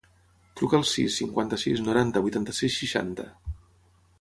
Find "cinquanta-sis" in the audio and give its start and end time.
1.21-1.83